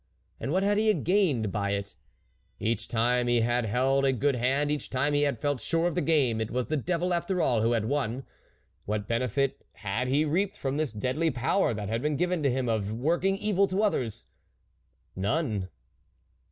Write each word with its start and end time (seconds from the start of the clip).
And 0.39 0.51
what 0.51 0.63
had 0.63 0.79
he 0.79 0.91
gained 0.95 1.51
by 1.51 1.73
it? 1.73 1.95
Each 2.59 2.87
time 2.87 3.27
he 3.27 3.41
had 3.41 3.65
held 3.65 4.03
a 4.03 4.11
good 4.11 4.33
hand, 4.35 4.71
each 4.71 4.89
time 4.89 5.13
he 5.13 5.21
had 5.21 5.37
felt 5.39 5.59
sure 5.61 5.85
of 5.85 5.93
the 5.93 6.01
game, 6.01 6.41
it 6.41 6.49
was 6.49 6.65
the 6.65 6.75
devil 6.75 7.13
after 7.13 7.39
all 7.39 7.61
who 7.61 7.73
had 7.73 7.85
won. 7.85 8.23
What 8.85 9.07
benefit 9.07 9.63
had 9.73 10.07
he 10.07 10.25
reaped 10.25 10.57
from 10.57 10.77
this 10.77 10.91
deadly 10.91 11.29
power 11.29 11.75
that 11.75 11.87
had 11.87 12.01
been 12.01 12.15
given 12.15 12.43
him 12.43 12.67
of 12.67 12.91
working 12.91 13.37
evil 13.37 13.67
to 13.67 13.83
others? 13.83 14.25
None. 15.15 15.69